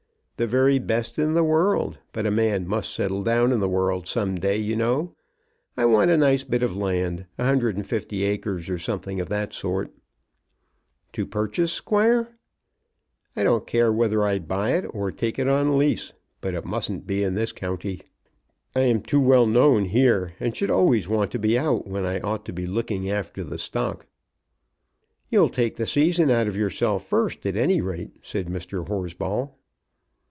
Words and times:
"The 0.37 0.47
very 0.47 0.79
best 0.79 1.19
in 1.19 1.33
the 1.33 1.43
world; 1.43 1.99
but 2.13 2.25
a 2.25 2.31
man 2.31 2.67
must 2.67 2.91
settle 2.95 3.21
down 3.21 3.51
in 3.51 3.59
the 3.59 3.69
world 3.69 4.07
some 4.07 4.33
day, 4.33 4.57
you 4.57 4.75
know. 4.75 5.15
I 5.77 5.85
want 5.85 6.09
a 6.09 6.17
nice 6.17 6.43
bit 6.43 6.63
of 6.63 6.75
land, 6.75 7.27
a 7.37 7.43
hundred 7.43 7.75
and 7.75 7.85
fifty 7.85 8.23
acres, 8.23 8.67
or 8.67 8.79
something 8.79 9.21
of 9.21 9.29
that 9.29 9.53
sort." 9.53 9.91
"To 11.13 11.27
purchase, 11.27 11.71
squire?" 11.71 12.39
"I 13.35 13.43
don't 13.43 13.67
care 13.67 13.93
whether 13.93 14.25
I 14.25 14.39
buy 14.39 14.71
it 14.71 14.85
or 14.89 15.11
take 15.11 15.37
it 15.37 15.47
on 15.47 15.77
lease. 15.77 16.11
But 16.41 16.55
it 16.55 16.65
mustn't 16.65 17.05
be 17.05 17.21
in 17.21 17.35
this 17.35 17.51
county. 17.51 18.01
I 18.75 18.79
am 18.79 19.03
too 19.03 19.19
well 19.21 19.45
known 19.45 19.85
here, 19.85 20.33
and 20.39 20.55
should 20.55 20.71
always 20.71 21.07
want 21.07 21.29
to 21.33 21.37
be 21.37 21.55
out 21.55 21.85
when 21.87 22.03
I 22.03 22.19
ought 22.21 22.45
to 22.45 22.51
be 22.51 22.65
looking 22.65 23.11
after 23.11 23.43
the 23.43 23.59
stock." 23.59 24.07
"You'll 25.29 25.49
take 25.49 25.75
the 25.75 25.85
season 25.85 26.31
out 26.31 26.47
of 26.47 26.57
yourself 26.57 27.05
first, 27.05 27.45
at 27.45 27.55
any 27.55 27.79
rate," 27.79 28.15
said 28.23 28.47
Mr. 28.47 28.87
Horsball. 28.87 29.57